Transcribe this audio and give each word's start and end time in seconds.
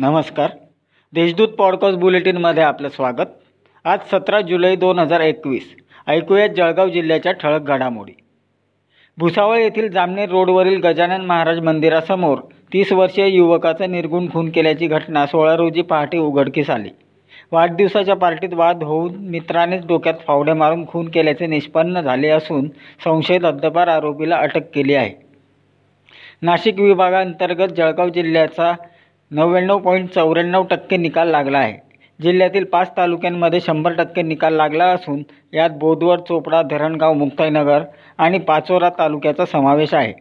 नमस्कार. 0.00 0.50
देशदूत 1.12 1.48
पॉडकास्ट 1.48 1.98
बुलेटिनमध्ये 1.98 2.62
आपलं 2.62 2.88
स्वागत. 2.88 3.26
आज 3.84 3.98
सतरा 4.12 4.40
जुलै 4.40 4.76
दोन 4.76 4.98
हजार 4.98 5.20
एकवीस. 5.20 5.74
ऐकूयात 6.06 6.48
जळगाव 6.48 6.88
जिल्ह्याच्या 6.88 7.32
ठळक 7.32 7.60
घडामोडी. 7.60 8.12
भुसावळ 9.18 9.58
येथील 9.58 9.90
जामनेर 9.90 10.28
रोडवरील 10.28 10.80
गजानन 10.80 11.24
महाराज 11.24 11.60
मंदिरासमोर 11.60 12.38
तीस 12.72 12.92
वर्षीय 12.92 13.28
युवकाचा 13.28 13.86
निर्गुण 13.86 14.30
खून 14.32 14.50
केल्याची 14.50 14.86
घटना 14.86 15.26
सोळा 15.26 15.56
रोजी 15.56 15.82
पहाटे 15.82 16.18
उघडकीस 16.18 16.70
आली. 16.70 16.90
वाढदिवसाच्या 17.52 18.16
पार्टीत 18.16 18.54
वाद 18.54 18.82
होऊन 18.82 19.14
मित्रानेच 19.14 19.86
डोक्यात 19.86 20.14
फावडे 20.26 20.52
मारून 20.52 20.86
खून 20.86 21.08
केल्याचे 21.08 21.46
निष्पन्न 21.46 22.00
झाले 22.00 22.28
असून 22.28 22.68
संशयित 23.04 23.44
हद्दपार 23.44 23.88
आरोपीला 23.88 24.36
अटक 24.36 24.70
केली 24.74 24.94
आहे. 24.94 25.26
नाशिक 26.42 26.80
विभागांतर्गत 26.80 27.68
जळगाव 27.68 28.08
जिल्ह्याचा 28.08 28.74
नव्याण्णव 29.30 29.78
पॉईंट 29.78 30.10
चौऱ्याण्णव 30.10 30.62
टक्के 30.62 30.96
निकाल 30.96 31.28
लागला 31.28 31.58
आहे. 31.58 31.74
जिल्ह्यातील 32.22 32.64
पाच 32.64 32.96
तालुक्यांमध्ये 32.96 33.60
शंभर 33.60 33.92
टक्के 33.92 34.22
निकाल 34.22 34.54
लागला 34.54 34.84
असून 34.84 35.22
यात 35.54 35.70
बोदवड 35.70 36.20
चोपडा 36.20 36.62
धरणगाव 36.62 37.12
मुक्ताईनगर 37.12 37.82
आणि 38.18 38.38
पाचोरा 38.38 38.88
तालुक्याचा 38.88 39.44
समावेश 39.44 39.94
आहे. 39.94 40.12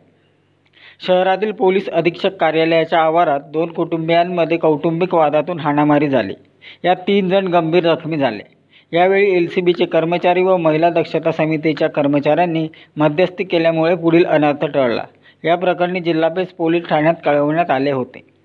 शहरातील 1.08 1.52
पोलीस 1.52 1.90
अधीक्षक 1.90 2.36
कार्यालयाच्या 2.36 3.00
आवारात 3.00 3.40
दोन 3.52 3.72
कुटुंबियांमध्ये 3.72 4.58
कौटुंबिक 4.58 5.14
वादातून 5.14 5.60
हाणामारी 5.60 6.10
झाली. 6.10 6.34
यात 6.86 6.96
तीन 6.96 7.30
जण 7.30 7.48
गंभीर 7.48 7.96
जखमी 7.96 8.18
झाले. 8.18 8.44
यावेळी 8.94 9.36
एल 9.36 9.48
सी 9.48 9.62
बीचे 9.62 9.86
कर्मचारी 9.86 10.42
व 10.42 10.58
महिला 10.58 10.90
दक्षता 10.90 11.32
समितीच्या 11.32 11.90
कर्मचाऱ्यांनी 11.90 12.68
मध्यस्थी 12.98 13.44
केल्यामुळे 13.44 13.96
पुढील 13.96 14.26
अनर्थ 14.26 14.66
टळला. 14.66 15.04
या 15.44 15.56
प्रकरणी 15.56 16.00
जिल्हापेस 16.00 16.48
पोलीस 16.48 16.88
ठाण्यात 16.88 17.14
कळवण्यात 17.26 17.72
आले 17.72 17.92
होते. 17.92 18.37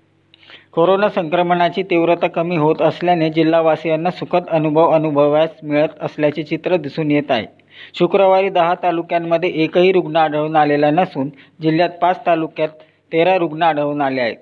कोरोना 0.71 1.09
संक्रमणाची 1.09 1.83
तीव्रता 1.83 2.27
कमी 2.27 2.55
होत 2.57 2.81
असल्याने 2.81 3.29
जिल्हावासियांना 3.29 4.11
सुखद 4.11 4.47
अनुभव 4.47 4.91
अनुभवास 4.91 5.49
मिळत 5.63 5.87
असल्याचे 6.01 6.43
चित्र 6.43 6.75
दिसून 6.75 7.11
येत 7.11 7.31
आहे. 7.31 7.45
शुक्रवारी 7.93 8.49
दहा 8.49 8.73
तालुक्यांमध्ये 8.83 9.49
एकही 9.49 9.91
रुग्ण 9.91 10.15
आढळून 10.15 10.55
आलेला 10.55 10.89
नसून 10.91 11.29
जिल्ह्यात 11.61 11.89
पाच 12.01 12.25
तालुक्यात 12.25 12.69
तेरा 13.11 13.37
रुग्ण 13.37 13.63
आढळून 13.63 14.01
आले 14.01 14.21
आहेत. 14.21 14.37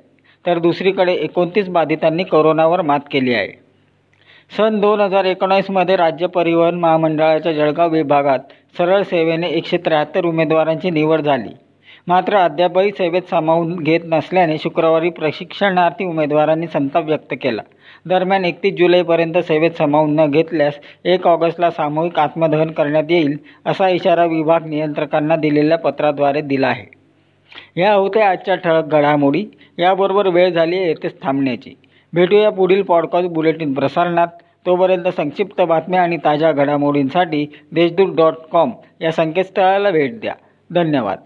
तर 0.45 0.59
दुसरीकडे 0.59 1.13
एकोणतीस 1.13 1.69
बाधितांनी 1.69 2.23
कोरोनावर 2.23 2.81
मात 2.81 2.99
केली 3.11 3.33
आहे. 3.33 3.61
सन 4.57 4.79
दोन 4.79 5.01
हजार 5.01 5.25
एकोणीसमध्ये 5.25 5.95
राज्य 5.95 6.27
परिवहन 6.27 6.75
महामंडळाच्या 6.75 7.51
जळगाव 7.51 7.89
विभागात 7.89 8.39
सरळ 8.77 9.01
सेवेने 9.01 9.47
एकशे 9.47 9.77
त्र्याहत्तर 9.77 10.25
उमेदवारांची 10.25 10.89
निवड 10.89 11.21
झाली. 11.21 11.49
मात्र 12.07 12.35
अद्यापही 12.35 12.91
सेवेत 12.91 13.21
सामावून 13.21 13.75
घेत 13.75 13.99
नसल्याने 14.05 14.57
शुक्रवारी 14.57 15.09
प्रशिक्षणार्थी 15.09 16.05
उमेदवारांनी 16.05 16.67
संताप 16.67 17.05
व्यक्त 17.05 17.33
केला. 17.41 17.61
दरम्यान 18.05 18.45
एकतीस 18.45 18.73
जुलैपर्यंत 18.73 19.37
सेवेत 19.37 19.71
सामावून 19.71 20.15
न 20.15 20.31
घेतल्यास 20.31 20.73
एक 21.05 21.27
ऑगस्टला 21.27 21.71
सामूहिक 21.71 22.19
आत्मदहन 22.19 22.71
करण्यात 22.71 23.03
येईल 23.09 23.37
असा 23.65 23.89
इशारा 23.89 24.25
विभाग 24.25 24.65
नियंत्रकांना 24.65 25.35
दिलेल्या 25.35 25.77
पत्राद्वारे 25.77 26.41
दिला 26.41 26.67
आहे. 26.67 27.01
या 27.81 27.93
होत्या 27.93 28.29
आजच्या 28.29 28.55
ठळक 28.55 28.85
घडामोडी. 28.85 29.45
याबरोबर 29.79 30.27
वेळ 30.27 30.49
झाली 30.49 30.77
आहे 30.77 30.87
येथेच 30.87 31.21
थांबण्याची. 31.23 31.73
भेटूया 32.13 32.49
पुढील 32.49 32.81
पॉडकास्ट 32.81 33.29
बुलेटिन 33.29 33.73
प्रसारणात. 33.73 34.27
तोपर्यंत 34.65 35.07
संक्षिप्त 35.07 35.61
बातम्या 35.61 36.01
आणि 36.01 36.17
ताज्या 36.17 36.51
घडामोडींसाठी 36.51 37.47
देशदूत 37.71 38.15
डॉट 38.15 38.33
कॉम 38.51 38.71
या 39.01 39.11
संकेतस्थळाला 39.11 39.91
भेट 39.91 40.19
द्या. 40.19 40.33
धन्यवाद. 40.71 41.17